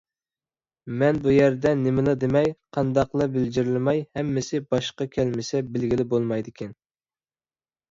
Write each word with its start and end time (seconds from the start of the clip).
مەن 1.01 1.19
بۇ 1.27 1.33
يەردە 1.33 1.73
نېمىلا 1.81 2.15
دېمەي، 2.23 2.49
قانداقلا 2.79 3.29
بىلجىرلىماي، 3.37 4.03
ھەممىسى 4.21 4.63
باشقا 4.73 5.09
كەلمىسە 5.19 5.65
بىلگىلى 5.77 6.11
بولمايدىكەن. 6.17 6.77